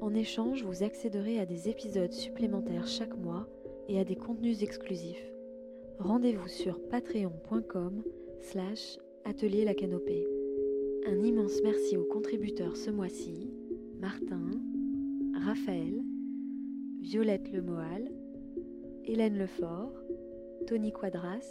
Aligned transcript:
En 0.00 0.14
échange, 0.14 0.62
vous 0.64 0.84
accéderez 0.84 1.40
à 1.40 1.46
des 1.46 1.68
épisodes 1.68 2.12
supplémentaires 2.12 2.86
chaque 2.86 3.16
mois 3.16 3.48
et 3.88 3.98
à 3.98 4.04
des 4.04 4.14
contenus 4.14 4.62
exclusifs. 4.62 5.32
Rendez-vous 5.98 6.46
sur 6.46 6.80
patreon.com 6.88 8.02
slash 8.40 8.98
atelier 9.24 9.64
la 9.64 9.74
canopée. 9.74 10.26
Un 11.06 11.18
immense 11.24 11.60
merci 11.64 11.96
aux 11.96 12.04
contributeurs 12.04 12.76
ce 12.76 12.90
mois-ci, 12.90 13.50
Martin, 13.98 14.50
Raphaël, 15.44 16.00
Violette 17.00 17.50
Lemoal, 17.50 18.08
Hélène 19.04 19.36
Lefort, 19.36 19.92
Tony 20.66 20.92
Quadras, 20.92 21.44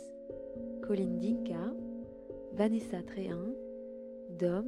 Colline 0.84 1.20
Dinka, 1.20 1.74
Vanessa 2.54 3.02
Tréhin, 3.04 3.52
Dom, 4.40 4.68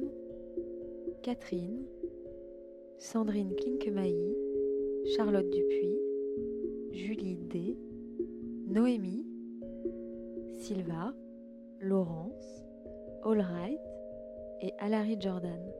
Catherine, 1.22 1.84
Sandrine 3.00 3.56
Klinkemailly, 3.56 4.36
Charlotte 5.16 5.48
Dupuis, 5.48 5.98
Julie 6.92 7.36
D, 7.36 7.78
Noémie, 8.68 9.24
Silva, 10.58 11.14
Laurence, 11.80 12.62
Allright 13.24 13.80
et 14.60 14.74
Alary 14.80 15.16
Jordan. 15.18 15.72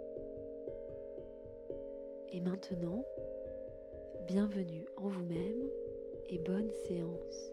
Et 2.32 2.40
maintenant, 2.40 3.04
bienvenue 4.26 4.86
en 4.96 5.08
vous-même 5.08 5.68
et 6.30 6.38
bonne 6.38 6.70
séance. 6.88 7.52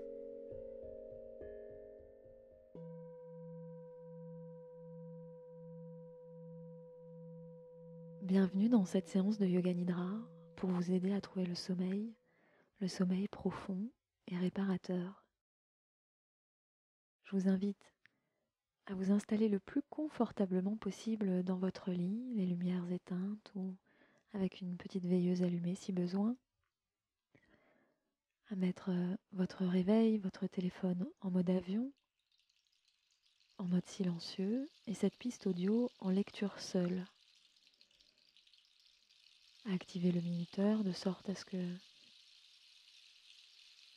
Bienvenue 8.28 8.68
dans 8.68 8.84
cette 8.84 9.08
séance 9.08 9.38
de 9.38 9.46
Yoga 9.46 9.74
Nidra 9.74 10.10
pour 10.58 10.70
vous 10.70 10.92
aider 10.92 11.14
à 11.14 11.22
trouver 11.22 11.46
le 11.46 11.56
sommeil, 11.56 12.14
le 12.82 12.90
sommeil 12.90 13.30
profond 13.30 13.90
et 14.28 14.36
réparateur. 14.36 15.24
Je 17.24 17.38
vous 17.38 17.48
invite 17.48 17.94
à 18.86 18.96
vous 18.96 19.14
installer 19.14 19.48
le 19.48 19.60
plus 19.60 19.82
confortablement 19.90 20.76
possible 20.76 21.42
dans 21.42 21.56
votre 21.56 21.92
lit, 21.92 22.34
les 22.36 22.46
lumières 22.46 22.92
éteintes 22.92 23.50
ou 23.56 23.74
avec 24.34 24.60
une 24.60 24.76
petite 24.76 25.06
veilleuse 25.06 25.42
allumée 25.42 25.76
si 25.76 25.94
besoin, 25.94 26.36
à 28.52 28.58
mettre 28.58 28.92
votre 29.32 29.66
réveil, 29.66 30.18
votre 30.18 30.48
téléphone 30.48 31.08
en 31.22 31.32
mode 31.32 31.50
avion, 31.50 31.94
en 33.58 33.70
mode 33.70 33.86
silencieux 33.86 34.68
et 34.86 34.94
cette 34.94 35.16
piste 35.16 35.48
audio 35.48 35.90
en 36.02 36.10
lecture 36.10 36.60
seule 36.60 37.06
activer 39.74 40.12
le 40.12 40.22
minuteur 40.22 40.84
de 40.84 40.92
sorte 40.92 41.30
à 41.30 41.36
ce 41.36 41.46
que 41.46 41.76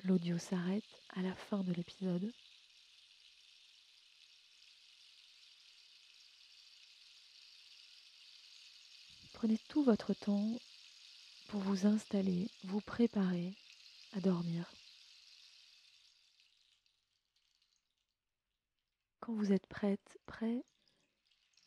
l'audio 0.05 0.39
s'arrête 0.39 0.85
à 1.11 1.23
la 1.23 1.35
fin 1.35 1.63
de 1.63 1.73
l'épisode. 1.73 2.33
Prenez 9.33 9.59
tout 9.69 9.83
votre 9.83 10.13
temps 10.13 10.59
pour 11.49 11.61
vous 11.61 11.87
installer, 11.87 12.51
vous 12.65 12.81
préparer 12.81 13.55
à 14.13 14.21
dormir. 14.21 14.71
Quand 19.21 19.33
vous 19.33 19.53
êtes 19.53 19.67
prête, 19.67 20.19
prêt, 20.27 20.63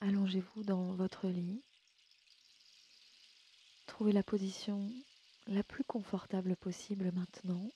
allongez-vous 0.01 0.63
dans 0.63 0.93
votre 0.93 1.27
lit 1.27 1.63
Trouvez 3.85 4.11
la 4.11 4.23
position 4.23 4.89
la 5.47 5.63
plus 5.63 5.83
confortable 5.83 6.55
possible 6.55 7.11
maintenant. 7.11 7.69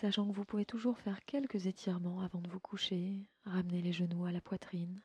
Sachant 0.00 0.28
que 0.28 0.34
vous 0.34 0.44
pouvez 0.44 0.66
toujours 0.66 0.98
faire 0.98 1.24
quelques 1.24 1.66
étirements 1.66 2.20
avant 2.20 2.40
de 2.40 2.48
vous 2.48 2.60
coucher, 2.60 3.24
ramener 3.44 3.80
les 3.80 3.94
genoux 3.94 4.26
à 4.26 4.32
la 4.32 4.42
poitrine. 4.42 5.00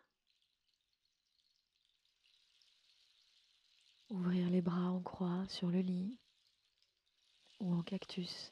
Ouvrir 4.09 4.49
les 4.49 4.61
bras 4.61 4.91
en 4.91 5.01
croix 5.01 5.45
sur 5.47 5.69
le 5.69 5.79
lit 5.79 6.19
ou 7.61 7.73
en 7.73 7.81
cactus. 7.83 8.51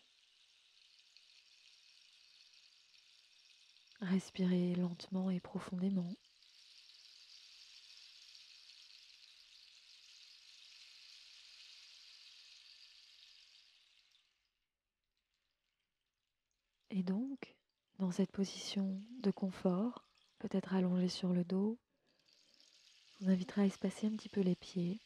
Respirez 3.99 4.75
lentement 4.75 5.29
et 5.29 5.41
profondément. 5.41 6.15
Et 16.91 17.03
donc, 17.03 17.55
dans 17.99 18.11
cette 18.11 18.31
position 18.31 19.01
de 19.21 19.31
confort, 19.31 20.03
peut-être 20.39 20.73
allongé 20.73 21.07
sur 21.07 21.33
le 21.33 21.43
dos, 21.43 21.77
je 23.19 23.25
vous 23.25 23.31
inviterai 23.31 23.63
à 23.63 23.65
espacer 23.65 24.07
un 24.07 24.15
petit 24.15 24.29
peu 24.29 24.41
les 24.41 24.55
pieds 24.55 24.99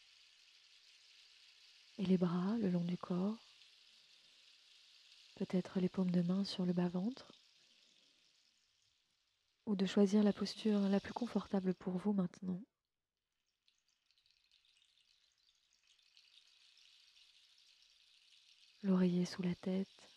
et 1.97 2.05
les 2.05 2.17
bras 2.17 2.57
le 2.59 2.69
long 2.69 2.83
du 2.83 2.97
corps, 2.97 3.37
peut-être 5.35 5.79
les 5.79 5.89
paumes 5.89 6.11
de 6.11 6.21
main 6.21 6.45
sur 6.45 6.65
le 6.65 6.73
bas-ventre, 6.73 7.31
ou 9.65 9.75
de 9.75 9.85
choisir 9.85 10.23
la 10.23 10.33
posture 10.33 10.79
la 10.89 10.99
plus 10.99 11.13
confortable 11.13 11.73
pour 11.73 11.97
vous 11.97 12.13
maintenant. 12.13 12.61
L'oreiller 18.83 19.25
sous 19.25 19.41
la 19.41 19.55
tête, 19.55 20.12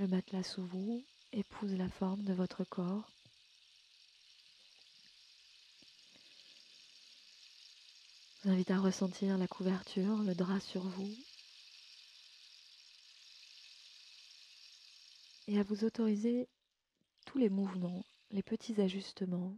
le 0.00 0.08
matelas 0.08 0.42
sous 0.42 0.64
vous 0.64 1.04
épouse 1.34 1.74
la 1.74 1.90
forme 1.90 2.22
de 2.22 2.32
votre 2.32 2.64
corps. 2.64 3.12
Vous 8.42 8.50
invite 8.50 8.70
à 8.70 8.80
ressentir 8.80 9.36
la 9.36 9.46
couverture, 9.46 10.22
le 10.22 10.34
drap 10.34 10.58
sur 10.60 10.88
vous. 10.88 11.14
Et 15.48 15.58
à 15.58 15.62
vous 15.64 15.84
autoriser 15.84 16.48
tous 17.26 17.36
les 17.36 17.50
mouvements, 17.50 18.02
les 18.30 18.42
petits 18.42 18.80
ajustements 18.80 19.54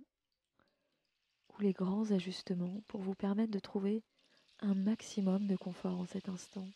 ou 1.50 1.60
les 1.60 1.72
grands 1.72 2.10
ajustements 2.10 2.82
pour 2.88 3.00
vous 3.00 3.14
permettre 3.14 3.52
de 3.52 3.60
trouver 3.60 4.02
un 4.58 4.74
maximum 4.74 5.46
de 5.46 5.54
confort 5.54 6.00
en 6.00 6.06
cet 6.06 6.28
instant. 6.28 6.66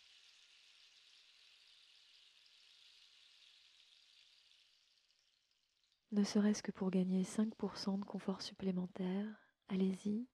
Ne 6.17 6.25
serait-ce 6.25 6.63
que 6.63 6.73
pour 6.73 6.91
gagner 6.91 7.25
5% 7.25 8.01
de 8.01 8.05
confort 8.07 8.41
supplémentaire, 8.41 9.27
allez-y. 9.69 10.27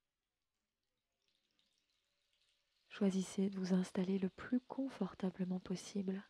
Choisissez 2.88 3.50
de 3.50 3.58
vous 3.58 3.74
installer 3.74 4.20
le 4.20 4.28
plus 4.28 4.60
confortablement 4.60 5.58
possible. 5.58 6.22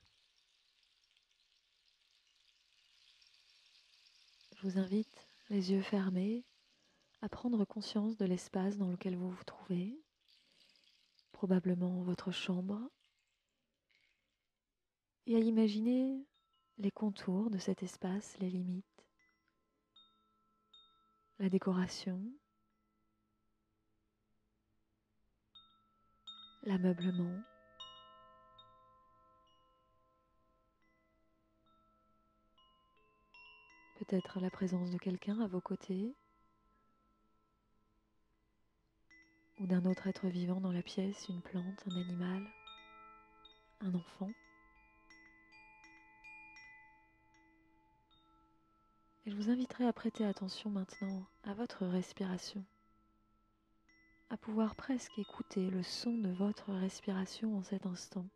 Je 4.56 4.62
vous 4.62 4.78
invite, 4.78 5.28
les 5.50 5.72
yeux 5.72 5.82
fermés, 5.82 6.46
à 7.20 7.28
prendre 7.28 7.66
conscience 7.66 8.16
de 8.16 8.24
l'espace 8.24 8.78
dans 8.78 8.88
lequel 8.88 9.16
vous 9.16 9.28
vous 9.28 9.44
trouvez, 9.44 10.02
probablement 11.32 12.02
votre 12.04 12.32
chambre, 12.32 12.80
et 15.26 15.36
à 15.36 15.40
imaginer 15.40 16.26
les 16.78 16.90
contours 16.90 17.50
de 17.50 17.58
cet 17.58 17.82
espace, 17.82 18.38
les 18.38 18.48
limites 18.48 18.86
la 21.42 21.48
décoration, 21.48 22.22
l'ameublement. 26.62 27.42
Peut-être 33.94 34.38
la 34.38 34.50
présence 34.50 34.92
de 34.92 34.98
quelqu'un 34.98 35.40
à 35.40 35.48
vos 35.48 35.60
côtés. 35.60 36.14
ou 39.58 39.66
d'un 39.66 39.84
autre 39.84 40.06
être 40.06 40.28
vivant 40.28 40.60
dans 40.60 40.72
la 40.72 40.82
pièce, 40.82 41.28
une 41.28 41.42
plante, 41.42 41.84
un 41.90 41.96
animal, 41.96 42.42
un 43.80 43.94
enfant. 43.94 44.32
Et 49.24 49.30
je 49.30 49.36
vous 49.36 49.50
inviterai 49.50 49.86
à 49.86 49.92
prêter 49.92 50.24
attention 50.24 50.68
maintenant 50.68 51.24
à 51.44 51.54
votre 51.54 51.86
respiration, 51.86 52.64
à 54.30 54.36
pouvoir 54.36 54.74
presque 54.74 55.16
écouter 55.16 55.70
le 55.70 55.84
son 55.84 56.18
de 56.18 56.30
votre 56.30 56.72
respiration 56.72 57.56
en 57.56 57.62
cet 57.62 57.86
instant. 57.86 58.26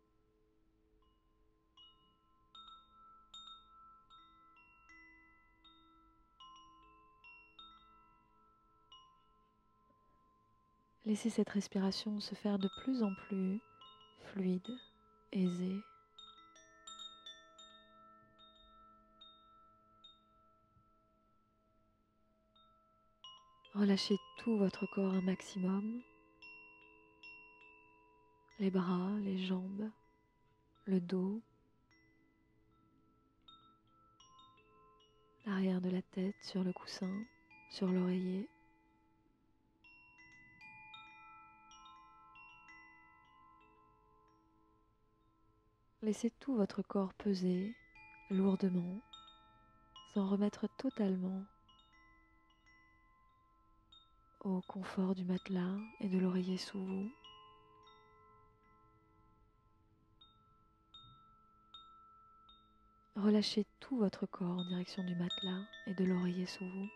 Laissez 11.05 11.29
cette 11.29 11.49
respiration 11.49 12.21
se 12.21 12.35
faire 12.35 12.59
de 12.59 12.69
plus 12.83 13.03
en 13.03 13.13
plus 13.13 13.59
fluide, 14.31 14.77
aisée. 15.33 15.81
Relâchez 23.77 24.17
tout 24.37 24.57
votre 24.57 24.87
corps 24.87 25.13
un 25.13 25.21
maximum. 25.21 26.01
Les 28.57 28.71
bras, 28.71 29.11
les 29.21 29.37
jambes, 29.37 29.91
le 30.85 30.99
dos, 30.99 31.43
l'arrière 35.45 35.79
de 35.79 35.91
la 35.91 36.01
tête 36.01 36.33
sur 36.41 36.63
le 36.63 36.73
coussin, 36.73 37.23
sur 37.69 37.85
l'oreiller. 37.87 38.49
Laissez 46.01 46.31
tout 46.39 46.55
votre 46.55 46.81
corps 46.81 47.13
peser 47.13 47.75
lourdement, 48.31 49.03
sans 50.15 50.27
remettre 50.27 50.67
totalement 50.77 51.45
au 54.47 54.61
confort 54.61 55.13
du 55.13 55.25
matelas 55.25 55.75
et 55.99 56.07
de 56.07 56.17
l'oreiller 56.17 56.57
sous 56.57 56.79
vous. 56.79 57.11
Relâchez 63.15 63.65
tout 63.79 63.97
votre 63.97 64.25
corps 64.25 64.59
en 64.59 64.63
direction 64.63 65.03
du 65.03 65.15
matelas 65.15 65.65
et 65.87 65.93
de 65.93 66.05
l'oreiller 66.05 66.45
sous 66.45 66.65
vous. 66.65 66.89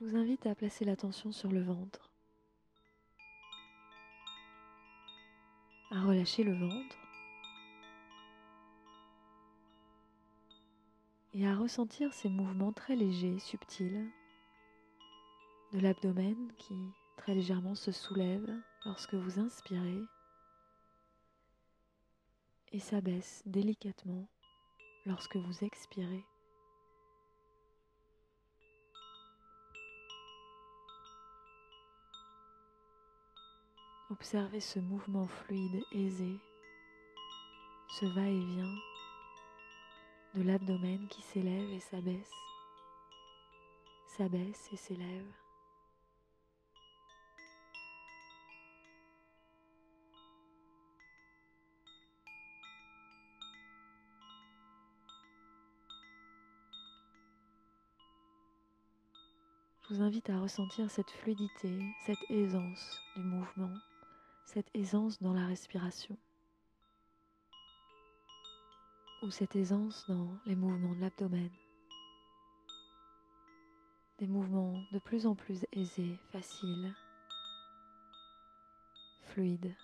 Je 0.00 0.04
vous 0.04 0.16
invite 0.16 0.46
à 0.46 0.54
placer 0.56 0.84
l'attention 0.84 1.30
sur 1.30 1.52
le 1.52 1.62
ventre, 1.62 2.11
à 5.92 6.00
relâcher 6.00 6.42
le 6.42 6.54
ventre 6.54 6.96
et 11.34 11.46
à 11.46 11.54
ressentir 11.54 12.14
ces 12.14 12.30
mouvements 12.30 12.72
très 12.72 12.96
légers, 12.96 13.38
subtils 13.38 14.10
de 15.72 15.80
l'abdomen 15.80 16.50
qui 16.56 16.74
très 17.16 17.34
légèrement 17.34 17.74
se 17.74 17.92
soulève 17.92 18.48
lorsque 18.86 19.14
vous 19.14 19.38
inspirez 19.38 20.00
et 22.72 22.78
s'abaisse 22.78 23.42
délicatement 23.44 24.26
lorsque 25.04 25.36
vous 25.36 25.64
expirez. 25.64 26.24
Observez 34.12 34.60
ce 34.60 34.78
mouvement 34.78 35.26
fluide, 35.26 35.86
aisé, 35.90 36.38
ce 37.98 38.04
va-et-vient 38.04 38.74
de 40.34 40.42
l'abdomen 40.42 41.08
qui 41.08 41.22
s'élève 41.22 41.72
et 41.72 41.80
s'abaisse, 41.80 42.34
s'abaisse 44.08 44.68
et 44.70 44.76
s'élève. 44.76 45.24
Je 59.80 59.94
vous 59.94 60.02
invite 60.02 60.28
à 60.28 60.38
ressentir 60.38 60.90
cette 60.90 61.10
fluidité, 61.10 61.80
cette 62.04 62.30
aisance 62.30 63.00
du 63.16 63.22
mouvement 63.22 63.72
cette 64.44 64.70
aisance 64.74 65.20
dans 65.22 65.32
la 65.32 65.46
respiration 65.46 66.16
ou 69.22 69.30
cette 69.30 69.56
aisance 69.56 70.04
dans 70.08 70.36
les 70.46 70.56
mouvements 70.56 70.94
de 70.94 71.00
l'abdomen. 71.00 71.50
Des 74.18 74.26
mouvements 74.26 74.84
de 74.92 74.98
plus 74.98 75.26
en 75.26 75.34
plus 75.34 75.64
aisés, 75.72 76.18
faciles, 76.30 76.94
fluides. 79.20 79.74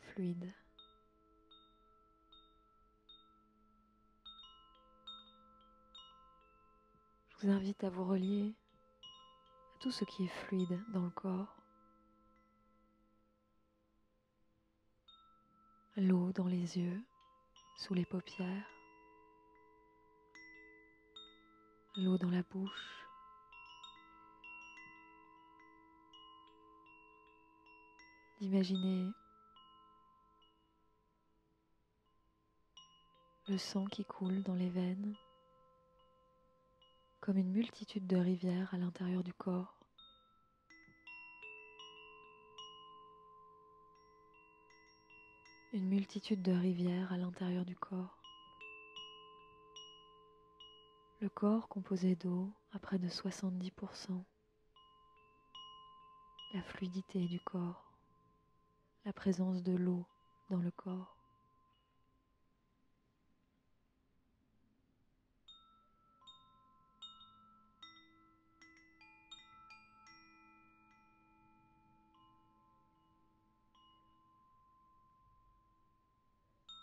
Fluide. 0.00 0.52
Je 7.40 7.46
vous 7.46 7.52
invite 7.52 7.84
à 7.84 7.90
vous 7.90 8.04
relier 8.04 8.52
à 9.76 9.78
tout 9.78 9.92
ce 9.92 10.04
qui 10.04 10.24
est 10.24 10.34
fluide 10.46 10.82
dans 10.88 11.04
le 11.04 11.10
corps. 11.10 11.56
L'eau 15.96 16.32
dans 16.32 16.48
les 16.48 16.78
yeux, 16.78 17.00
sous 17.76 17.94
les 17.94 18.04
paupières. 18.04 18.68
L'eau 21.96 22.18
dans 22.18 22.30
la 22.30 22.42
bouche. 22.42 23.06
D'imaginer 28.40 29.12
le 33.46 33.58
sang 33.58 33.84
qui 33.86 34.04
coule 34.04 34.42
dans 34.42 34.54
les 34.54 34.70
veines 34.70 35.14
comme 37.28 37.36
une 37.36 37.52
multitude 37.52 38.06
de 38.06 38.16
rivières 38.16 38.72
à 38.72 38.78
l'intérieur 38.78 39.22
du 39.22 39.34
corps. 39.34 39.76
Une 45.74 45.86
multitude 45.88 46.40
de 46.40 46.52
rivières 46.52 47.12
à 47.12 47.18
l'intérieur 47.18 47.66
du 47.66 47.76
corps. 47.76 48.24
Le 51.20 51.28
corps 51.28 51.68
composé 51.68 52.16
d'eau 52.16 52.50
à 52.72 52.78
près 52.78 52.98
de 52.98 53.10
70%. 53.10 54.24
La 56.54 56.62
fluidité 56.62 57.28
du 57.28 57.42
corps. 57.42 57.92
La 59.04 59.12
présence 59.12 59.62
de 59.62 59.76
l'eau 59.76 60.06
dans 60.48 60.60
le 60.60 60.70
corps. 60.70 61.17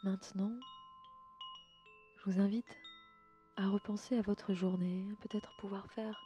Maintenant, 0.05 0.51
je 2.17 2.29
vous 2.29 2.39
invite 2.39 2.77
à 3.55 3.67
repenser 3.67 4.15
à 4.15 4.21
votre 4.21 4.53
journée, 4.53 5.03
peut-être 5.21 5.51
pouvoir 5.57 5.91
faire 5.93 6.21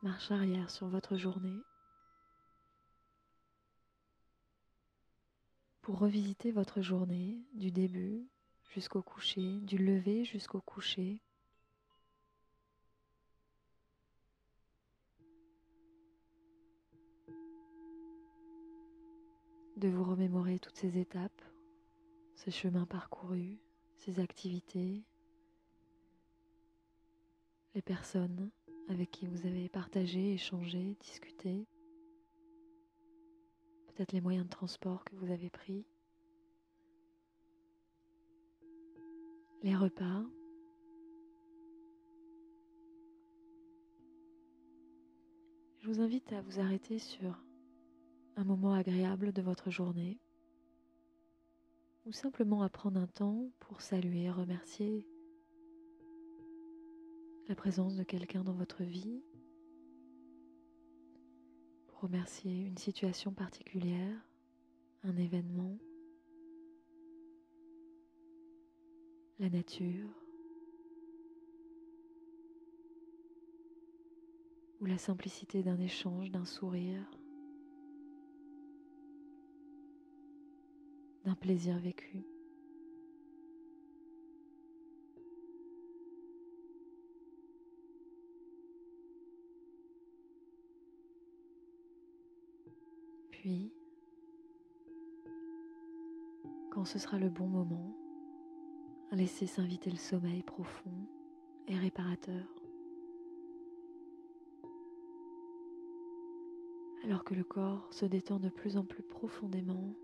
marche 0.00 0.30
arrière 0.30 0.70
sur 0.70 0.86
votre 0.86 1.16
journée 1.16 1.64
pour 5.82 5.98
revisiter 5.98 6.52
votre 6.52 6.80
journée 6.80 7.36
du 7.54 7.72
début 7.72 8.28
jusqu'au 8.68 9.02
coucher, 9.02 9.58
du 9.62 9.76
lever 9.76 10.24
jusqu'au 10.24 10.60
coucher. 10.60 11.18
de 19.76 19.88
vous 19.88 20.04
remémorer 20.04 20.58
toutes 20.58 20.76
ces 20.76 20.98
étapes 20.98 21.42
ces 22.40 22.50
chemins 22.50 22.86
parcourus, 22.86 23.58
ces 23.96 24.18
activités, 24.18 25.04
les 27.74 27.82
personnes 27.82 28.50
avec 28.88 29.10
qui 29.10 29.26
vous 29.26 29.46
avez 29.46 29.68
partagé, 29.68 30.32
échangé, 30.32 30.96
discuté, 31.00 31.66
peut-être 33.88 34.12
les 34.12 34.22
moyens 34.22 34.46
de 34.46 34.50
transport 34.50 35.04
que 35.04 35.14
vous 35.16 35.30
avez 35.30 35.50
pris, 35.50 35.84
les 39.62 39.76
repas, 39.76 40.24
Je 45.82 45.88
vous 45.88 46.02
invite 46.02 46.30
à 46.34 46.42
vous 46.42 46.60
arrêter 46.60 46.98
sur 46.98 47.42
un 48.36 48.44
moment 48.44 48.74
agréable 48.74 49.32
de 49.32 49.40
votre 49.40 49.70
journée 49.70 50.20
ou 52.06 52.12
simplement 52.12 52.62
à 52.62 52.68
prendre 52.68 53.00
un 53.00 53.06
temps 53.06 53.50
pour 53.58 53.80
saluer 53.80 54.24
et 54.24 54.30
remercier 54.30 55.06
la 57.48 57.54
présence 57.54 57.96
de 57.96 58.04
quelqu'un 58.04 58.44
dans 58.44 58.52
votre 58.54 58.84
vie, 58.84 59.22
pour 61.88 62.00
remercier 62.00 62.64
une 62.64 62.78
situation 62.78 63.32
particulière, 63.32 64.16
un 65.02 65.16
événement, 65.16 65.78
la 69.38 69.50
nature, 69.50 70.08
ou 74.80 74.86
la 74.86 74.98
simplicité 74.98 75.62
d'un 75.62 75.78
échange, 75.78 76.30
d'un 76.30 76.44
sourire, 76.44 77.04
d'un 81.30 81.36
plaisir 81.36 81.78
vécu. 81.78 82.24
Puis, 93.30 93.72
quand 96.72 96.84
ce 96.84 96.98
sera 96.98 97.18
le 97.18 97.28
bon 97.28 97.46
moment, 97.46 97.96
laissez 99.12 99.46
s'inviter 99.46 99.90
le 99.90 99.96
sommeil 99.96 100.42
profond 100.42 101.06
et 101.68 101.76
réparateur. 101.76 102.44
alors 107.02 107.24
que 107.24 107.34
le 107.34 107.42
corps 107.42 107.88
se 107.90 108.04
détend 108.04 108.38
de 108.38 108.50
plus 108.50 108.76
en 108.76 108.84
plus 108.84 109.02
profondément 109.02 109.96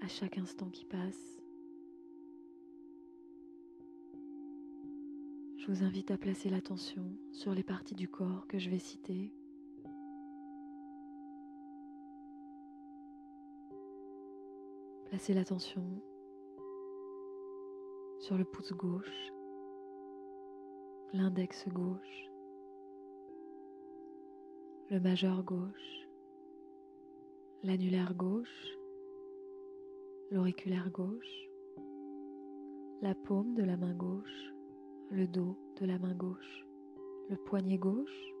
à 0.00 0.08
chaque 0.08 0.38
instant 0.38 0.70
qui 0.70 0.84
passe. 0.84 1.42
Je 5.56 5.66
vous 5.66 5.84
invite 5.84 6.10
à 6.10 6.18
placer 6.18 6.48
l'attention 6.48 7.04
sur 7.32 7.54
les 7.54 7.62
parties 7.62 7.94
du 7.94 8.08
corps 8.08 8.46
que 8.46 8.58
je 8.58 8.70
vais 8.70 8.78
citer. 8.78 9.32
Placez 15.06 15.34
l'attention 15.34 15.84
sur 18.20 18.36
le 18.36 18.44
pouce 18.44 18.72
gauche, 18.72 19.32
l'index 21.12 21.68
gauche, 21.68 22.30
le 24.90 25.00
majeur 25.00 25.42
gauche, 25.42 26.08
l'annulaire 27.62 28.14
gauche, 28.14 28.77
l'auriculaire 30.30 30.90
gauche, 30.90 31.48
la 33.00 33.14
paume 33.14 33.54
de 33.54 33.62
la 33.62 33.76
main 33.78 33.94
gauche, 33.94 34.54
le 35.10 35.26
dos 35.26 35.56
de 35.80 35.86
la 35.86 35.98
main 35.98 36.14
gauche, 36.14 36.66
le 37.30 37.36
poignet 37.36 37.78
gauche, 37.78 38.34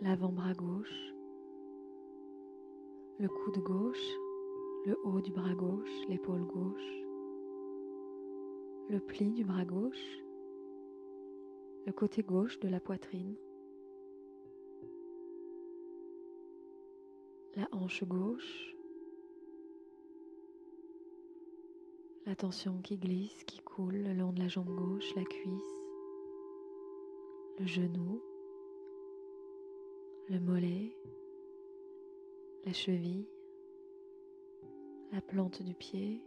l'avant-bras 0.00 0.54
gauche, 0.54 1.14
le 3.20 3.28
coude 3.28 3.62
gauche, 3.62 4.16
le 4.86 4.98
haut 5.04 5.20
du 5.20 5.30
bras 5.30 5.54
gauche, 5.54 6.08
l'épaule 6.08 6.44
gauche, 6.44 7.04
le 8.88 8.98
pli 8.98 9.30
du 9.30 9.44
bras 9.44 9.64
gauche, 9.64 10.24
le 11.86 11.92
côté 11.92 12.24
gauche 12.24 12.58
de 12.58 12.68
la 12.68 12.80
poitrine, 12.80 13.36
la 17.54 17.68
hanche 17.70 18.02
gauche, 18.04 18.73
la 22.26 22.34
tension 22.34 22.78
qui 22.82 22.96
glisse, 22.96 23.44
qui 23.44 23.58
coule 23.60 23.96
le 23.96 24.14
long 24.14 24.32
de 24.32 24.40
la 24.40 24.48
jambe 24.48 24.74
gauche, 24.74 25.14
la 25.14 25.24
cuisse, 25.24 25.74
le 27.58 27.66
genou, 27.66 28.22
le 30.28 30.40
mollet, 30.40 30.96
la 32.64 32.72
cheville, 32.72 33.28
la 35.12 35.20
plante 35.20 35.62
du 35.62 35.74
pied, 35.74 36.22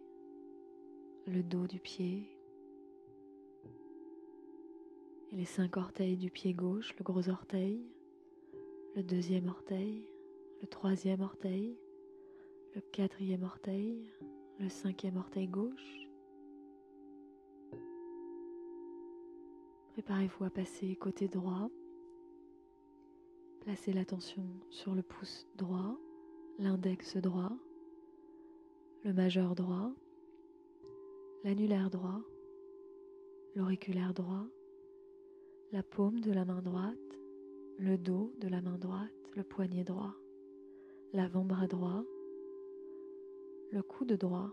le 1.25 1.41
dos 1.43 1.67
du 1.67 1.79
pied 1.79 2.29
et 5.31 5.35
les 5.35 5.45
cinq 5.45 5.77
orteils 5.77 6.17
du 6.17 6.29
pied 6.29 6.53
gauche, 6.53 6.95
le 6.97 7.03
gros 7.03 7.27
orteil, 7.29 7.81
le 8.95 9.03
deuxième 9.03 9.49
orteil, 9.49 10.07
le 10.61 10.67
troisième 10.67 11.21
orteil, 11.21 11.77
le 12.75 12.81
quatrième 12.81 13.43
orteil, 13.43 14.09
le 14.59 14.69
cinquième 14.69 15.17
orteil 15.17 15.47
gauche. 15.47 16.09
Préparez-vous 19.93 20.45
à 20.45 20.49
passer 20.49 20.95
côté 20.95 21.27
droit. 21.27 21.69
Placez 23.61 23.93
l'attention 23.93 24.45
sur 24.69 24.95
le 24.95 25.01
pouce 25.01 25.47
droit, 25.57 25.97
l'index 26.59 27.17
droit, 27.17 27.51
le 29.03 29.13
majeur 29.13 29.55
droit, 29.55 29.91
l'annulaire 31.43 31.89
droit, 31.89 32.21
l'auriculaire 33.55 34.13
droit, 34.13 34.45
la 35.71 35.83
paume 35.83 36.21
de 36.21 36.31
la 36.31 36.45
main 36.45 36.61
droite, 36.61 36.97
le 37.77 37.97
dos 37.97 38.31
de 38.39 38.47
la 38.47 38.61
main 38.61 38.77
droite, 38.77 39.11
le 39.35 39.43
poignet 39.43 39.83
droit 39.83 40.15
l'avant-bras 41.13 41.67
droit, 41.67 42.03
le 43.71 43.81
coude 43.83 44.13
droit, 44.13 44.51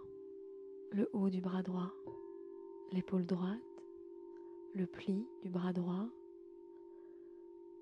le 0.90 1.09
haut 1.12 1.30
du 1.30 1.40
bras 1.40 1.62
droit, 1.62 1.92
l'épaule 2.92 3.26
droite, 3.26 3.61
le 4.75 4.87
pli 4.87 5.26
du 5.42 5.50
bras 5.50 5.73
droit, 5.73 6.09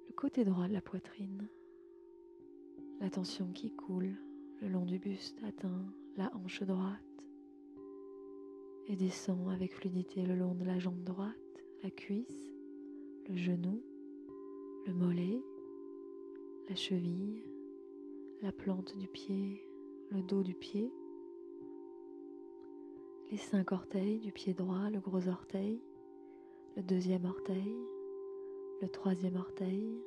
le 0.08 0.12
côté 0.14 0.44
droit 0.44 0.68
de 0.68 0.74
la 0.74 0.82
poitrine, 0.82 1.48
la 3.00 3.08
tension 3.08 3.50
qui 3.52 3.70
coule 3.70 4.14
le 4.60 4.68
long 4.68 4.84
du 4.84 4.98
buste 4.98 5.42
atteint 5.42 5.86
la 6.16 6.30
hanche 6.36 6.62
droite 6.62 7.00
et 8.88 8.96
descend 8.96 9.50
avec 9.50 9.74
fluidité 9.74 10.22
le 10.26 10.34
long 10.34 10.54
de 10.54 10.64
la 10.64 10.78
jambe 10.78 11.02
droite, 11.02 11.64
la 11.82 11.90
cuisse, 11.90 12.52
le 13.28 13.36
genou, 13.36 13.82
le 14.86 14.92
mollet, 14.92 15.40
la 16.68 16.74
cheville, 16.74 17.42
la 18.42 18.52
plante 18.52 18.98
du 18.98 19.08
pied, 19.08 19.66
le 20.10 20.22
dos 20.22 20.42
du 20.42 20.54
pied, 20.54 20.92
les 23.32 23.38
cinq 23.38 23.72
orteils 23.72 24.18
du 24.18 24.30
pied 24.30 24.52
droit, 24.52 24.90
le 24.90 25.00
gros 25.00 25.26
orteil, 25.26 25.80
le 26.76 26.82
deuxième 26.82 27.24
orteil, 27.24 27.74
le 28.82 28.88
troisième 28.88 29.36
orteil, 29.36 29.98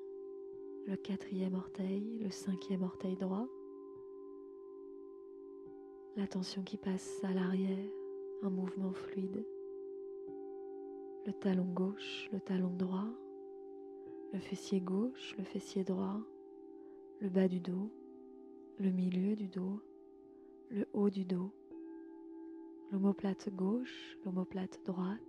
le 0.85 0.95
quatrième 0.95 1.55
orteil, 1.55 2.19
le 2.21 2.29
cinquième 2.29 2.83
orteil 2.83 3.15
droit, 3.15 3.47
la 6.15 6.27
tension 6.27 6.61
qui 6.61 6.77
passe 6.77 7.19
à 7.23 7.33
l'arrière, 7.33 7.89
un 8.43 8.51
mouvement 8.51 8.93
fluide, 8.93 9.43
le 11.25 11.33
talon 11.33 11.65
gauche, 11.73 12.29
le 12.31 12.39
talon 12.39 12.75
droit, 12.77 13.09
le 14.33 14.39
fessier 14.39 14.81
gauche, 14.81 15.33
le 15.39 15.43
fessier 15.45 15.83
droit, 15.83 16.21
le 17.21 17.29
bas 17.29 17.47
du 17.47 17.59
dos, 17.59 17.89
le 18.77 18.91
milieu 18.91 19.35
du 19.35 19.47
dos, 19.47 19.79
le 20.69 20.85
haut 20.93 21.09
du 21.09 21.25
dos, 21.25 21.51
l'omoplate 22.91 23.49
gauche, 23.55 24.17
l'omoplate 24.25 24.81
droite, 24.85 25.19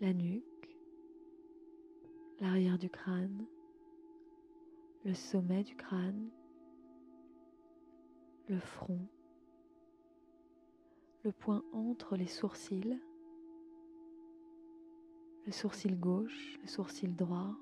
la 0.00 0.12
nuque, 0.12 0.76
l'arrière 2.40 2.78
du 2.78 2.90
crâne, 2.90 3.46
le 5.04 5.14
sommet 5.14 5.62
du 5.62 5.74
crâne, 5.76 6.30
le 8.48 8.58
front, 8.58 9.06
le 11.24 11.32
point 11.32 11.64
entre 11.72 12.16
les 12.16 12.26
sourcils, 12.26 13.00
le 15.46 15.52
sourcil 15.52 15.98
gauche, 15.98 16.58
le 16.62 16.68
sourcil 16.68 17.14
droit, 17.14 17.54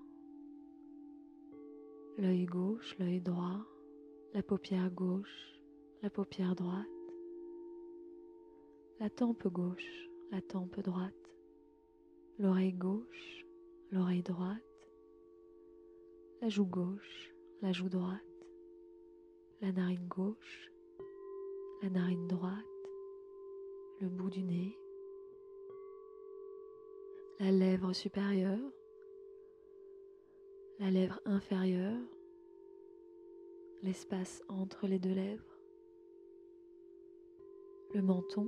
l'œil 2.19 2.45
gauche, 2.45 2.97
l'œil 2.99 3.21
droit, 3.21 3.65
la 4.35 4.43
paupière 4.43 4.91
gauche, 4.91 5.61
la 6.03 6.11
paupière 6.11 6.55
droite, 6.55 6.87
la 9.00 9.09
tempe 9.09 9.49
gauche, 9.49 10.11
la 10.30 10.42
tempe 10.42 10.80
droite, 10.80 11.14
l'oreille 12.38 12.75
gauche, 12.75 13.47
l'oreille 13.90 14.23
droite, 14.23 14.61
la 16.42 16.50
joue 16.50 16.66
gauche, 16.66 17.35
la 17.62 17.73
joue 17.73 17.88
droite, 17.88 18.21
la 19.62 19.73
narine 19.73 20.07
gauche, 20.07 20.71
la 21.83 21.88
narine 21.88 22.28
droite, 22.28 22.52
le 24.02 24.09
bout 24.09 24.28
du 24.28 24.42
nez, 24.42 24.76
la 27.38 27.52
lèvre 27.52 27.95
supérieure, 27.95 28.71
la 30.78 30.90
lèvre 30.90 31.19
inférieure, 31.25 32.02
l'espace 33.83 34.42
entre 34.49 34.87
les 34.87 34.99
deux 34.99 35.14
lèvres, 35.14 35.59
le 37.95 38.02
menton, 38.02 38.47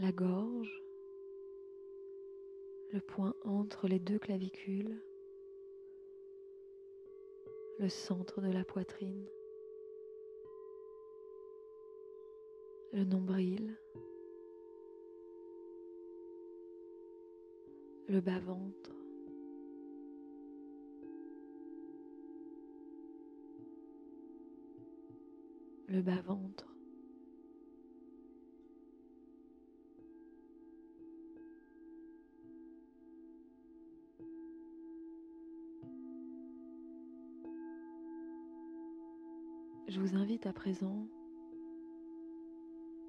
la 0.00 0.12
gorge, 0.12 0.82
le 2.92 3.00
point 3.00 3.34
entre 3.44 3.86
les 3.86 3.98
deux 3.98 4.18
clavicules, 4.18 4.98
le 7.78 7.88
centre 7.90 8.40
de 8.40 8.50
la 8.50 8.64
poitrine, 8.64 9.28
le 12.92 13.04
nombril, 13.04 13.76
le 18.08 18.20
bas-ventre, 18.20 18.96
le 25.88 26.00
bas-ventre, 26.00 26.69
Je 40.00 40.06
vous 40.06 40.16
invite 40.16 40.46
à 40.46 40.54
présent 40.54 41.06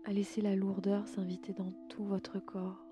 à 0.03 0.11
laisser 0.11 0.41
la 0.41 0.57
lourdeur 0.57 1.07
s'inviter 1.07 1.53
dans 1.53 1.71
tout 1.87 2.03
votre 2.03 2.39
corps. 2.39 2.85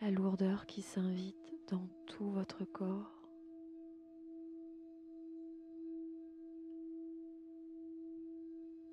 La 0.00 0.10
lourdeur 0.10 0.66
qui 0.66 0.82
s'invite 0.82 1.54
dans 1.70 1.88
tout 2.06 2.28
votre 2.30 2.64
corps. 2.64 3.22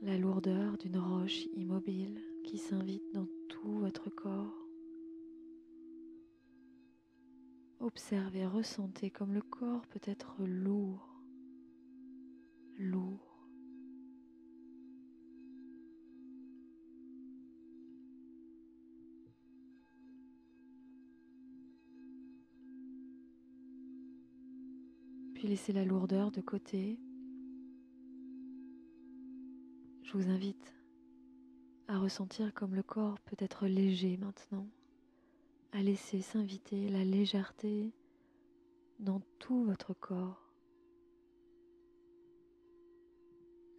La 0.03 0.19
lourdeur 0.19 0.77
d'une 0.77 0.99
roche 0.99 1.47
immobile 1.55 2.21
qui 2.43 2.59
s'invite 2.59 3.11
dans 3.15 3.27
tout 3.49 3.79
votre 3.79 4.11
corps. 4.11 4.67
Observez, 7.79 8.45
ressentez 8.45 9.09
comme 9.09 9.33
le 9.33 9.41
corps 9.41 9.87
peut 9.87 10.01
être 10.05 10.35
lourd 10.45 11.14
lourd. 12.77 13.35
Puis 25.33 25.47
laissez 25.47 25.73
la 25.73 25.85
lourdeur 25.85 26.31
de 26.31 26.41
côté. 26.41 26.99
Je 30.03 30.13
vous 30.13 30.29
invite 30.29 30.73
à 31.87 31.99
ressentir 31.99 32.53
comme 32.53 32.73
le 32.73 32.83
corps 32.83 33.19
peut 33.19 33.35
être 33.39 33.67
léger 33.67 34.17
maintenant, 34.17 34.67
à 35.71 35.81
laisser 35.81 36.21
s'inviter 36.21 36.89
la 36.89 37.03
légèreté 37.03 37.91
dans 38.99 39.21
tout 39.39 39.65
votre 39.65 39.93
corps. 39.93 40.44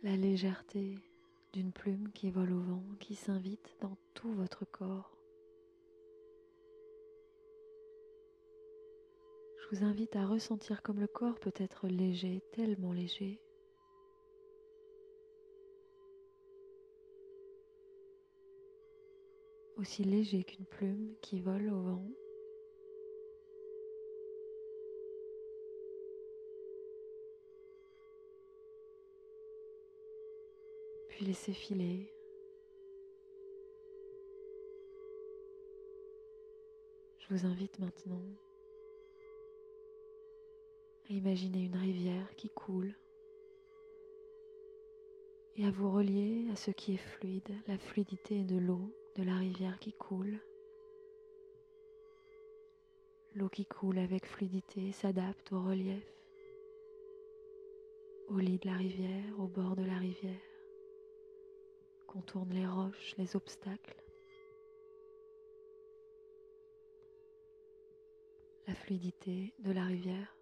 La 0.06 0.16
légèreté 0.16 1.00
d'une 1.52 1.72
plume 1.72 2.12
qui 2.14 2.30
vole 2.30 2.52
au 2.52 2.60
vent, 2.60 2.84
qui 3.00 3.16
s'invite 3.16 3.76
dans 3.80 3.96
tout 4.14 4.32
votre 4.34 4.64
corps. 4.64 5.18
Je 9.58 9.76
vous 9.76 9.84
invite 9.84 10.14
à 10.14 10.24
ressentir 10.24 10.82
comme 10.82 11.00
le 11.00 11.08
corps 11.08 11.40
peut 11.40 11.52
être 11.56 11.88
léger, 11.88 12.40
tellement 12.52 12.92
léger. 12.92 13.40
Aussi 19.76 20.04
léger 20.04 20.44
qu'une 20.44 20.66
plume 20.66 21.16
qui 21.20 21.40
vole 21.40 21.68
au 21.68 21.80
vent. 21.80 22.06
Puis 31.16 31.24
laissez 31.24 31.54
filer. 31.54 32.12
Je 37.18 37.34
vous 37.34 37.46
invite 37.46 37.78
maintenant 37.78 38.20
à 41.08 41.12
imaginer 41.14 41.64
une 41.64 41.76
rivière 41.76 42.36
qui 42.36 42.50
coule 42.50 42.94
et 45.56 45.64
à 45.64 45.70
vous 45.70 45.90
relier 45.90 46.44
à 46.52 46.56
ce 46.56 46.70
qui 46.70 46.92
est 46.92 46.98
fluide, 46.98 47.48
la 47.66 47.78
fluidité 47.78 48.44
de 48.44 48.58
l'eau 48.58 48.94
de 49.16 49.22
la 49.22 49.36
rivière 49.36 49.78
qui 49.78 49.94
coule. 49.94 50.38
L'eau 53.34 53.48
qui 53.48 53.64
coule 53.64 53.98
avec 53.98 54.26
fluidité 54.26 54.92
s'adapte 54.92 55.50
au 55.52 55.62
relief, 55.62 56.04
au 58.28 58.36
lit 58.36 58.58
de 58.58 58.68
la 58.68 58.76
rivière, 58.76 59.40
au 59.40 59.46
bord 59.46 59.76
de 59.76 59.84
la 59.84 59.96
rivière 59.96 60.55
contourne 62.06 62.50
les 62.50 62.66
roches, 62.66 63.14
les 63.18 63.36
obstacles. 63.36 64.02
La 68.66 68.74
fluidité 68.74 69.54
de 69.60 69.72
la 69.72 69.84
rivière. 69.84 70.36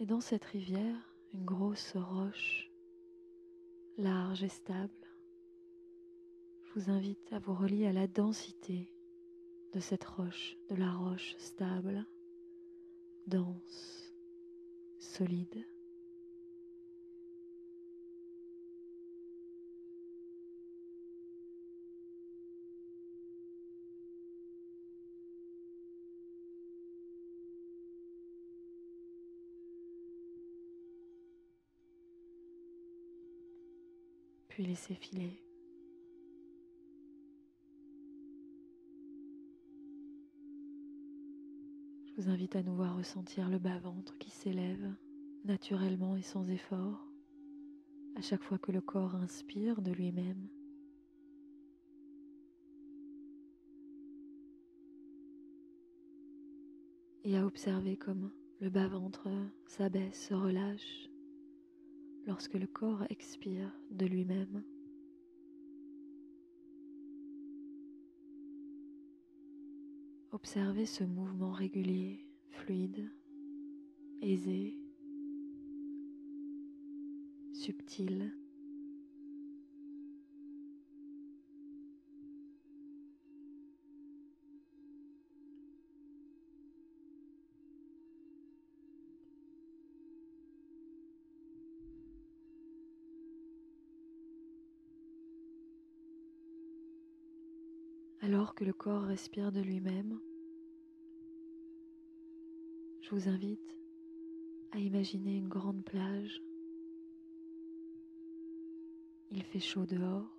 Et 0.00 0.06
dans 0.06 0.20
cette 0.20 0.44
rivière, 0.44 0.96
une 1.34 1.44
grosse 1.44 1.96
roche, 1.96 2.70
large 3.96 4.44
et 4.44 4.48
stable, 4.48 4.92
je 6.62 6.80
vous 6.80 6.90
invite 6.90 7.32
à 7.32 7.38
vous 7.38 7.54
relier 7.54 7.86
à 7.86 7.92
la 7.92 8.06
densité 8.06 8.92
de 9.72 9.80
cette 9.80 10.04
roche, 10.04 10.56
de 10.68 10.76
la 10.76 10.92
roche 10.92 11.34
stable, 11.38 12.06
dense, 13.26 14.07
solide. 14.98 15.64
Puis 34.48 34.64
laisser 34.66 34.94
filer. 34.94 35.47
Vous 42.18 42.30
invite 42.30 42.56
à 42.56 42.64
nouveau 42.64 42.82
à 42.82 42.90
ressentir 42.90 43.48
le 43.48 43.60
bas-ventre 43.60 44.18
qui 44.18 44.30
s'élève 44.30 44.92
naturellement 45.44 46.16
et 46.16 46.22
sans 46.22 46.48
effort 46.48 47.06
à 48.16 48.20
chaque 48.22 48.42
fois 48.42 48.58
que 48.58 48.72
le 48.72 48.80
corps 48.80 49.14
inspire 49.14 49.80
de 49.80 49.92
lui-même. 49.92 50.48
Et 57.22 57.36
à 57.36 57.46
observer 57.46 57.96
comme 57.96 58.32
le 58.60 58.68
bas-ventre 58.68 59.28
s'abaisse, 59.68 60.26
se 60.26 60.34
relâche 60.34 61.08
lorsque 62.26 62.54
le 62.54 62.66
corps 62.66 63.04
expire 63.10 63.70
de 63.92 64.06
lui-même. 64.06 64.64
Observez 70.30 70.84
ce 70.84 71.04
mouvement 71.04 71.52
régulier, 71.52 72.20
fluide, 72.50 73.10
aisé, 74.20 74.78
subtil. 77.52 78.30
Que 98.58 98.64
le 98.64 98.72
corps 98.72 99.04
respire 99.04 99.52
de 99.52 99.60
lui-même, 99.60 100.18
je 103.00 103.10
vous 103.10 103.28
invite 103.28 103.78
à 104.72 104.80
imaginer 104.80 105.36
une 105.36 105.46
grande 105.46 105.84
plage. 105.84 106.42
Il 109.30 109.44
fait 109.44 109.60
chaud 109.60 109.86
dehors. 109.86 110.36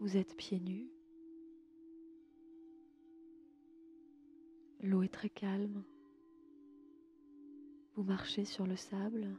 Vous 0.00 0.18
êtes 0.18 0.36
pieds 0.36 0.60
nus. 0.60 0.90
L'eau 4.82 5.02
est 5.02 5.14
très 5.14 5.30
calme. 5.30 5.82
Vous 7.94 8.02
marchez 8.02 8.44
sur 8.44 8.66
le 8.66 8.76
sable, 8.76 9.34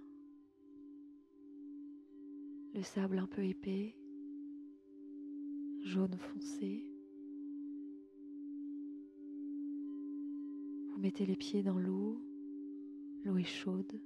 le 2.74 2.82
sable 2.82 3.20
un 3.20 3.28
peu 3.28 3.46
épais, 3.46 3.96
jaune 5.84 6.18
foncé. 6.18 6.95
Vous 10.96 11.02
mettez 11.02 11.26
les 11.26 11.36
pieds 11.36 11.62
dans 11.62 11.78
l'eau, 11.78 12.22
l'eau 13.26 13.38
est 13.38 13.44
chaude. 13.44 14.02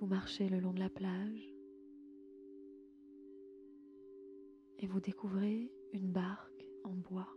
Vous 0.00 0.06
marchez 0.06 0.48
le 0.48 0.60
long 0.60 0.72
de 0.72 0.78
la 0.78 0.88
plage 0.88 1.54
et 4.78 4.86
vous 4.86 4.98
découvrez 4.98 5.70
une 5.92 6.10
barque 6.10 6.64
en 6.84 6.94
bois. 6.94 7.36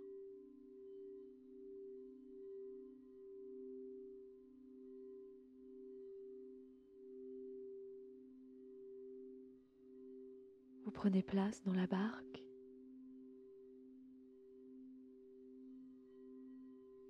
Vous 10.85 10.91
prenez 10.91 11.21
place 11.21 11.61
dans 11.65 11.73
la 11.73 11.85
barque 11.85 12.44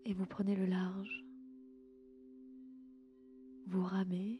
et 0.06 0.14
vous 0.14 0.26
prenez 0.26 0.56
le 0.56 0.66
large. 0.66 1.26
Vous 3.68 3.84
ramez 3.84 4.40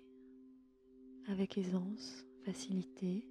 avec 1.28 1.58
aisance, 1.58 2.26
facilité. 2.44 3.28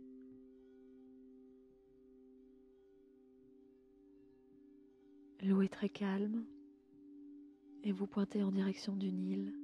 L'eau 5.42 5.62
est 5.62 5.68
très 5.68 5.88
calme 5.88 6.44
et 7.84 7.92
vous 7.92 8.06
pointez 8.06 8.42
en 8.42 8.50
direction 8.50 8.96
du 8.96 9.12
Nil. 9.12 9.54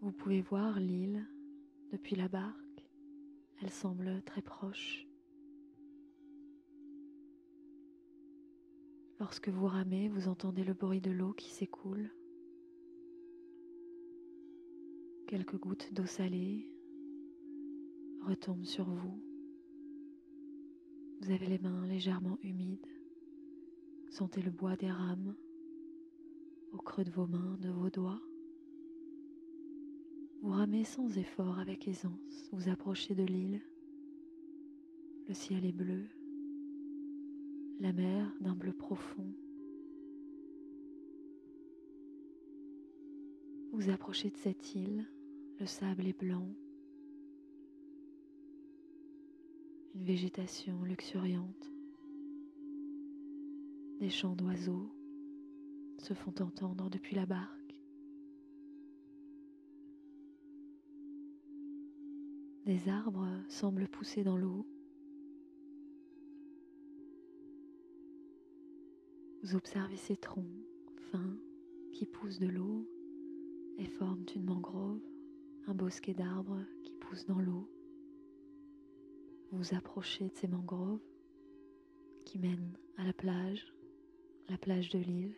Vous 0.00 0.12
pouvez 0.12 0.40
voir 0.40 0.78
l'île 0.78 1.26
depuis 1.92 2.16
la 2.16 2.28
barque. 2.28 2.88
Elle 3.60 3.70
semble 3.70 4.22
très 4.22 4.42
proche. 4.42 5.06
Lorsque 9.18 9.48
vous 9.48 9.66
ramez, 9.66 10.08
vous 10.08 10.28
entendez 10.28 10.62
le 10.62 10.74
bruit 10.74 11.00
de 11.00 11.10
l'eau 11.10 11.32
qui 11.32 11.50
s'écoule. 11.50 12.10
Quelques 15.26 15.58
gouttes 15.58 15.92
d'eau 15.92 16.04
salée 16.04 16.68
retombent 18.26 18.66
sur 18.66 18.84
vous. 18.84 19.22
Vous 21.20 21.30
avez 21.30 21.46
les 21.46 21.58
mains 21.58 21.86
légèrement 21.86 22.38
humides. 22.42 22.86
Sentez 24.10 24.42
le 24.42 24.50
bois 24.50 24.76
des 24.76 24.90
rames 24.90 25.34
au 26.72 26.78
creux 26.78 27.04
de 27.04 27.10
vos 27.10 27.26
mains, 27.26 27.56
de 27.60 27.70
vos 27.70 27.88
doigts. 27.88 28.20
Vous 30.42 30.50
ramez 30.50 30.84
sans 30.84 31.16
effort 31.16 31.58
avec 31.58 31.88
aisance, 31.88 32.50
vous 32.52 32.68
approchez 32.68 33.14
de 33.14 33.24
l'île. 33.24 33.62
Le 35.26 35.34
ciel 35.34 35.64
est 35.64 35.72
bleu, 35.72 36.06
la 37.80 37.92
mer 37.92 38.32
d'un 38.40 38.54
bleu 38.54 38.72
profond. 38.72 39.34
Vous 43.72 43.90
approchez 43.90 44.30
de 44.30 44.36
cette 44.36 44.74
île, 44.74 45.06
le 45.60 45.66
sable 45.66 46.06
est 46.06 46.18
blanc, 46.18 46.48
une 49.94 50.04
végétation 50.04 50.82
luxuriante, 50.82 51.70
des 54.00 54.10
chants 54.10 54.36
d'oiseaux 54.36 54.90
se 55.98 56.14
font 56.14 56.34
entendre 56.40 56.90
depuis 56.90 57.16
la 57.16 57.26
barque. 57.26 57.80
Des 62.66 62.88
arbres 62.88 63.28
semblent 63.48 63.88
pousser 63.88 64.24
dans 64.24 64.36
l'eau. 64.36 64.66
Vous 69.46 69.54
observez 69.54 69.96
ces 69.96 70.16
troncs 70.16 70.66
fins 71.12 71.38
qui 71.92 72.04
poussent 72.04 72.40
de 72.40 72.48
l'eau 72.48 72.84
et 73.78 73.86
forment 73.86 74.26
une 74.34 74.42
mangrove, 74.42 75.00
un 75.68 75.74
bosquet 75.74 76.14
d'arbres 76.14 76.64
qui 76.82 76.92
poussent 76.94 77.26
dans 77.26 77.38
l'eau. 77.38 77.70
Vous 79.52 79.72
approchez 79.72 80.24
de 80.24 80.34
ces 80.34 80.48
mangroves 80.48 80.98
qui 82.24 82.40
mènent 82.40 82.76
à 82.96 83.04
la 83.04 83.12
plage, 83.12 83.72
la 84.48 84.58
plage 84.58 84.88
de 84.88 84.98
l'île. 84.98 85.36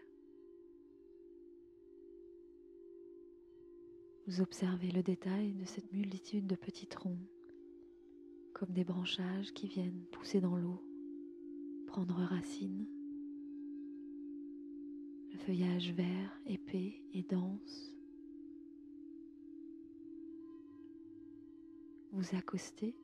Vous 4.27 4.41
observez 4.41 4.91
le 4.91 5.03
détail 5.03 5.53
de 5.53 5.67
cette 5.67 5.93
multitude 5.93 6.47
de 6.47 6.57
petits 6.57 6.87
troncs, 6.87 7.29
comme 8.55 8.73
des 8.73 8.85
branchages 8.85 9.53
qui 9.53 9.67
viennent 9.67 10.07
pousser 10.13 10.41
dans 10.41 10.57
l'eau, 10.57 10.83
prendre 11.87 12.15
racine. 12.15 12.87
Feuillage 15.47 15.93
vert, 15.93 16.41
épais 16.47 17.01
et 17.15 17.23
dense. 17.23 17.95
Vous 22.13 22.37
accostez. 22.37 22.95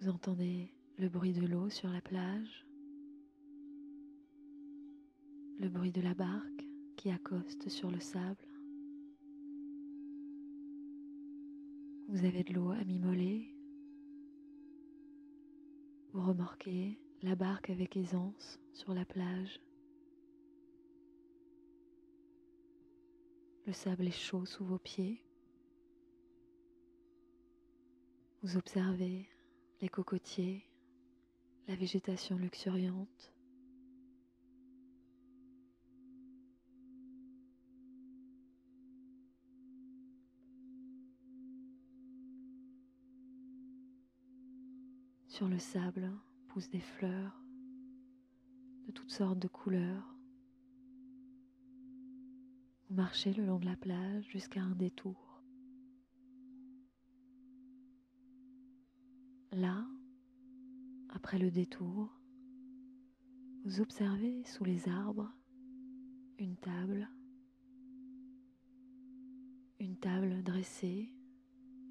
Vous 0.00 0.08
entendez 0.08 0.72
le 0.98 1.08
bruit 1.08 1.32
de 1.32 1.46
l'eau 1.46 1.68
sur 1.68 1.90
la 1.90 2.00
plage 2.00 2.64
le 5.60 5.68
bruit 5.68 5.92
de 5.92 6.00
la 6.00 6.14
barque 6.14 6.66
qui 6.96 7.10
accoste 7.10 7.68
sur 7.68 7.90
le 7.90 8.00
sable. 8.00 8.48
Vous 12.08 12.24
avez 12.24 12.42
de 12.42 12.54
l'eau 12.54 12.70
à 12.70 12.82
mimmoler. 12.84 13.59
Vous 16.20 16.26
remorquez 16.26 16.98
la 17.22 17.34
barque 17.34 17.70
avec 17.70 17.96
aisance 17.96 18.60
sur 18.74 18.92
la 18.92 19.06
plage. 19.06 19.58
Le 23.66 23.72
sable 23.72 24.06
est 24.06 24.10
chaud 24.10 24.44
sous 24.44 24.62
vos 24.62 24.78
pieds. 24.78 25.24
Vous 28.42 28.58
observez 28.58 29.30
les 29.80 29.88
cocotiers, 29.88 30.68
la 31.68 31.74
végétation 31.74 32.36
luxuriante. 32.36 33.32
Sur 45.40 45.48
le 45.48 45.58
sable 45.58 46.12
poussent 46.48 46.68
des 46.68 46.80
fleurs 46.82 47.42
de 48.86 48.92
toutes 48.92 49.10
sortes 49.10 49.38
de 49.38 49.48
couleurs. 49.48 50.14
Vous 52.86 52.96
marchez 52.96 53.32
le 53.32 53.46
long 53.46 53.58
de 53.58 53.64
la 53.64 53.76
plage 53.76 54.28
jusqu'à 54.28 54.60
un 54.60 54.74
détour. 54.74 55.42
Là, 59.52 59.86
après 61.08 61.38
le 61.38 61.50
détour, 61.50 62.12
vous 63.64 63.80
observez 63.80 64.44
sous 64.44 64.64
les 64.64 64.90
arbres 64.90 65.32
une 66.38 66.56
table, 66.56 67.08
une 69.78 69.96
table 69.96 70.42
dressée, 70.42 71.10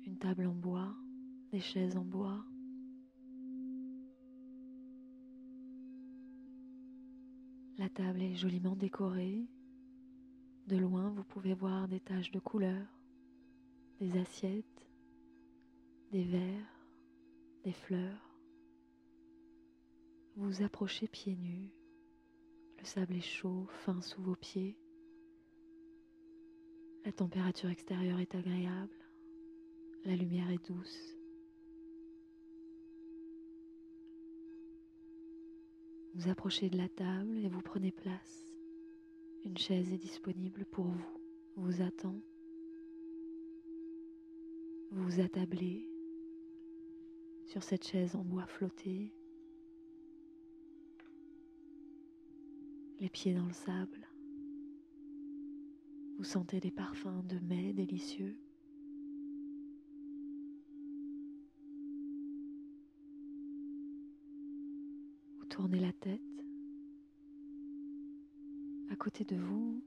une 0.05 0.19
table 0.19 0.45
en 0.45 0.53
bois, 0.53 0.95
des 1.51 1.62
chaises 1.62 1.97
en 1.97 2.05
bois. 2.05 2.45
La 7.79 7.87
table 7.87 8.21
est 8.21 8.35
joliment 8.35 8.75
décorée. 8.75 9.47
De 10.67 10.75
loin, 10.75 11.11
vous 11.11 11.23
pouvez 11.23 11.53
voir 11.53 11.87
des 11.87 12.01
taches 12.01 12.29
de 12.29 12.39
couleur, 12.39 12.85
des 14.01 14.19
assiettes, 14.19 14.85
des 16.11 16.25
verres, 16.25 16.89
des 17.63 17.71
fleurs. 17.71 18.35
Vous 20.35 20.61
approchez 20.61 21.07
pieds 21.07 21.37
nus. 21.37 21.71
Le 22.79 22.83
sable 22.83 23.15
est 23.15 23.21
chaud, 23.21 23.65
fin 23.85 24.01
sous 24.01 24.21
vos 24.21 24.35
pieds. 24.35 24.77
La 27.05 27.13
température 27.13 27.69
extérieure 27.69 28.19
est 28.19 28.35
agréable, 28.35 29.07
la 30.03 30.17
lumière 30.17 30.51
est 30.51 30.67
douce. 30.67 31.18
Vous 36.19 36.29
approchez 36.29 36.69
de 36.69 36.75
la 36.75 36.89
table 36.89 37.38
et 37.38 37.47
vous 37.47 37.62
prenez 37.62 37.93
place. 37.93 38.53
Une 39.45 39.58
chaise 39.58 39.93
est 39.93 39.97
disponible 39.97 40.65
pour 40.65 40.84
vous, 40.84 41.17
vous 41.55 41.82
attend. 41.82 42.19
Vous 44.91 45.01
vous 45.01 45.21
attablez 45.21 45.88
sur 47.45 47.63
cette 47.63 47.88
chaise 47.88 48.17
en 48.17 48.25
bois 48.25 48.45
flotté, 48.47 49.13
les 52.99 53.10
pieds 53.10 53.34
dans 53.34 53.45
le 53.45 53.53
sable. 53.53 54.05
Vous 56.17 56.25
sentez 56.25 56.60
des 56.60 56.71
parfums 56.71 57.23
de 57.29 57.39
mai 57.39 57.71
délicieux. 57.71 58.36
Vous 65.39 65.45
tournez 65.60 65.82
la 65.82 65.91
tête. 65.91 66.22
À 68.89 68.95
côté 68.95 69.26
de 69.26 69.36
vous 69.36 69.84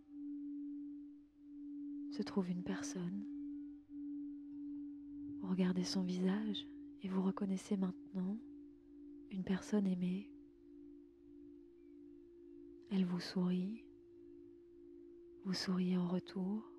se 2.10 2.22
trouve 2.22 2.50
une 2.50 2.62
personne. 2.62 3.24
Vous 5.40 5.48
regardez 5.48 5.84
son 5.84 6.02
visage 6.02 6.68
et 7.00 7.08
vous 7.08 7.22
reconnaissez 7.22 7.78
maintenant 7.78 8.36
une 9.30 9.44
personne 9.44 9.86
aimée. 9.86 10.30
Elle 12.90 13.06
vous 13.06 13.20
sourit, 13.20 13.82
vous 15.46 15.54
souriez 15.54 15.96
en 15.96 16.06
retour, 16.06 16.70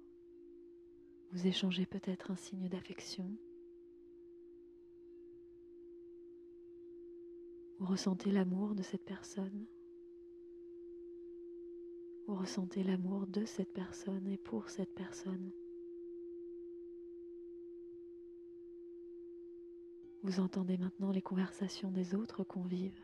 vous 1.31 1.47
échangez 1.47 1.87
peut-être 1.87 2.29
un 2.29 2.35
signe 2.35 2.69
d'affection. 2.69 3.27
Vous 7.83 7.89
ressentez 7.89 8.31
l'amour 8.31 8.75
de 8.75 8.81
cette 8.81 9.03
personne. 9.03 9.65
Vous 12.25 12.35
ressentez 12.35 12.81
l'amour 12.81 13.27
de 13.27 13.43
cette 13.43 13.73
personne 13.73 14.25
et 14.25 14.37
pour 14.37 14.69
cette 14.69 14.95
personne. 14.95 15.51
Vous 20.21 20.39
entendez 20.39 20.77
maintenant 20.77 21.11
les 21.11 21.21
conversations 21.21 21.91
des 21.91 22.15
autres 22.15 22.45
convives, 22.45 23.03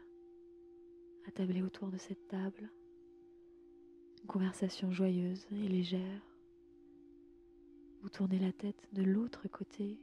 attablés 1.28 1.62
autour 1.62 1.90
de 1.90 1.98
cette 1.98 2.30
table. 2.30 2.72
Une 4.22 4.28
conversation 4.28 4.94
joyeuse 4.94 5.46
et 5.52 5.68
légère. 5.68 6.38
Vous 8.02 8.10
tournez 8.10 8.40
la 8.40 8.54
tête 8.54 8.88
de 8.94 9.04
l'autre 9.04 9.50
côté 9.50 10.00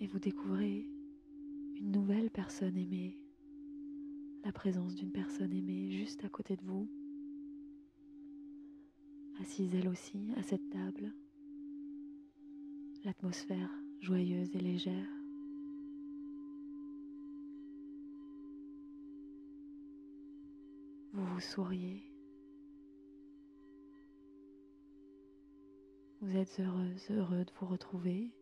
et 0.00 0.06
vous 0.06 0.18
découvrez 0.18 0.86
une 1.78 1.92
nouvelle 1.92 2.30
personne 2.30 2.76
aimée, 2.76 3.18
la 4.44 4.52
présence 4.52 4.94
d'une 4.94 5.12
personne 5.12 5.52
aimée 5.52 5.90
juste 5.90 6.24
à 6.24 6.28
côté 6.28 6.56
de 6.56 6.64
vous, 6.64 6.88
assise 9.40 9.74
elle 9.74 9.88
aussi 9.88 10.32
à 10.36 10.42
cette 10.42 10.70
table 10.70 11.12
l'atmosphère 13.04 13.70
joyeuse 14.00 14.54
et 14.54 14.60
légère. 14.60 15.08
Vous 21.12 21.24
vous 21.24 21.40
souriez. 21.40 22.02
Vous 26.20 26.36
êtes 26.36 26.58
heureuse, 26.58 27.10
heureux 27.10 27.44
de 27.44 27.52
vous 27.60 27.66
retrouver. 27.66 28.35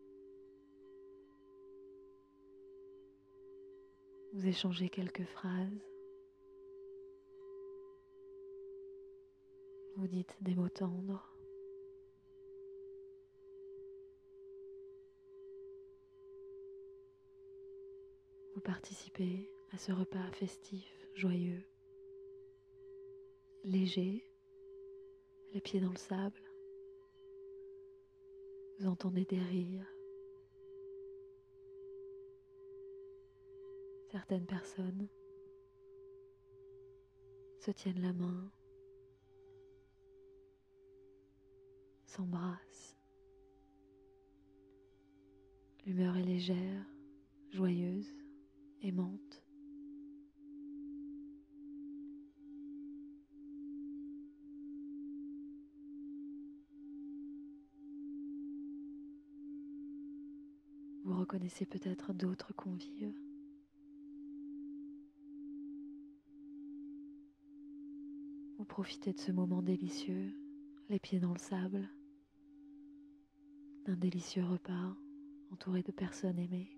Vous 4.35 4.47
échangez 4.47 4.89
quelques 4.89 5.23
phrases. 5.23 5.81
Vous 9.95 10.07
dites 10.07 10.35
des 10.41 10.53
mots 10.55 10.67
tendres. 10.67 11.33
Vous 18.55 18.59
participez 18.59 19.49
à 19.71 19.77
ce 19.77 19.93
repas 19.93 20.29
festif, 20.33 21.07
joyeux, 21.13 21.63
léger, 23.63 24.21
les 25.53 25.61
pieds 25.61 25.79
dans 25.79 25.91
le 25.91 25.97
sable. 25.97 26.43
Vous 28.79 28.87
entendez 28.87 29.23
des 29.23 29.39
rires. 29.39 29.94
Certaines 34.15 34.45
personnes 34.45 35.09
se 37.59 37.69
tiennent 37.71 38.01
la 38.01 38.13
main, 38.13 38.49
s'embrassent. 42.05 42.95
L'humeur 45.85 46.15
est 46.15 46.23
légère, 46.23 46.85
joyeuse 47.51 48.15
aimante. 48.83 49.43
Vous 61.03 61.19
reconnaissez 61.19 61.65
peut-être 61.65 62.13
d'autres 62.13 62.53
convives. 62.53 63.24
Vous 68.65 68.73
profitez 68.73 69.13
de 69.13 69.19
ce 69.19 69.31
moment 69.31 69.61
délicieux, 69.61 70.33
les 70.89 70.97
pieds 70.97 71.19
dans 71.19 71.33
le 71.33 71.37
sable, 71.37 71.87
d'un 73.85 73.95
délicieux 73.95 74.43
repas 74.43 74.97
entouré 75.51 75.83
de 75.83 75.91
personnes 75.91 76.39
aimées. 76.39 76.75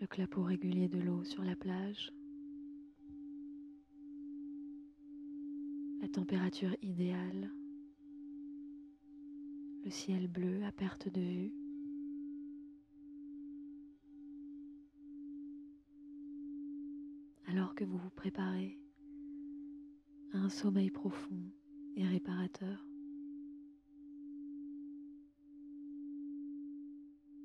le 0.00 0.06
clapot 0.06 0.42
régulier 0.44 0.88
de 0.88 0.98
l'eau 0.98 1.24
sur 1.24 1.44
la 1.44 1.54
plage, 1.56 2.10
la 6.00 6.08
température 6.08 6.74
idéale, 6.80 7.52
le 9.84 9.90
ciel 9.90 10.26
bleu 10.26 10.64
à 10.64 10.72
perte 10.72 11.10
de 11.10 11.20
vue. 11.20 11.61
Que 17.74 17.84
vous 17.84 17.96
vous 17.96 18.10
préparez 18.10 18.78
à 20.34 20.36
un 20.36 20.50
sommeil 20.50 20.90
profond 20.90 21.42
et 21.96 22.06
réparateur. 22.06 22.86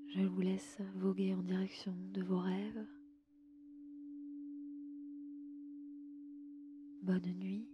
Je 0.10 0.22
vous 0.24 0.42
laisse 0.42 0.80
voguer 0.96 1.34
en 1.34 1.42
direction 1.42 1.94
de 2.12 2.22
vos 2.24 2.40
rêves. 2.40 2.86
Bonne 7.02 7.34
nuit, 7.40 7.70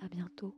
à 0.00 0.08
bientôt. 0.08 0.54